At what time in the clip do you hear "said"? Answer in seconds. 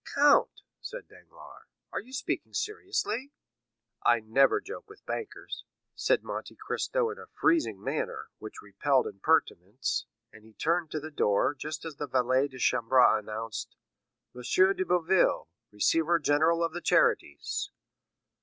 0.81-1.07, 5.93-6.23